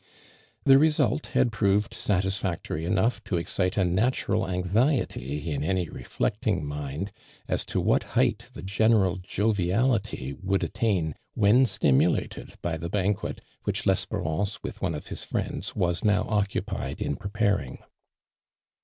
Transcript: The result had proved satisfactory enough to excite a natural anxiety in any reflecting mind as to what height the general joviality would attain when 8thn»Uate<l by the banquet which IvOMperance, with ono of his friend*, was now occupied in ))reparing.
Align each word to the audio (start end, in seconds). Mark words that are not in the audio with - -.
The 0.63 0.79
result 0.79 1.27
had 1.37 1.51
proved 1.51 1.93
satisfactory 1.93 2.85
enough 2.85 3.23
to 3.25 3.37
excite 3.37 3.77
a 3.77 3.85
natural 3.85 4.49
anxiety 4.49 5.51
in 5.51 5.63
any 5.63 5.89
reflecting 5.89 6.65
mind 6.65 7.11
as 7.47 7.63
to 7.65 7.79
what 7.79 8.01
height 8.17 8.47
the 8.53 8.63
general 8.63 9.17
joviality 9.17 10.33
would 10.41 10.63
attain 10.63 11.13
when 11.35 11.65
8thn»Uate<l 11.65 12.55
by 12.63 12.77
the 12.77 12.89
banquet 12.89 13.41
which 13.65 13.83
IvOMperance, 13.83 14.57
with 14.63 14.81
ono 14.81 14.97
of 14.97 15.05
his 15.09 15.23
friend*, 15.23 15.71
was 15.75 16.03
now 16.03 16.23
occupied 16.23 16.99
in 16.99 17.15
))reparing. 17.15 17.77